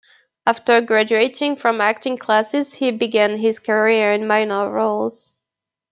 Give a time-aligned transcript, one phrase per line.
[0.47, 5.31] After graduating from acting classes, he began his career in minor roles.